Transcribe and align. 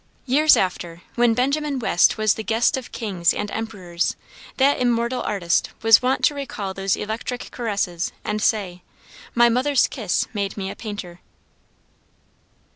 Years 0.25 0.57
after, 0.57 1.03
when 1.13 1.35
Benjamin 1.35 1.77
West 1.77 2.17
was 2.17 2.33
the 2.33 2.43
guest 2.43 2.75
of 2.75 2.91
kings 2.91 3.35
and 3.35 3.51
emperors, 3.51 4.15
that 4.57 4.79
immortal 4.79 5.21
artist 5.21 5.69
was 5.83 6.01
wont 6.01 6.25
to 6.25 6.33
recall 6.33 6.73
those 6.73 6.95
electric 6.97 7.51
caresses 7.51 8.11
and 8.25 8.41
say 8.41 8.81
"my 9.35 9.47
mother's 9.47 9.85
kiss 9.87 10.25
made 10.33 10.57
me 10.57 10.71
a 10.71 10.75
painter." 10.75 11.19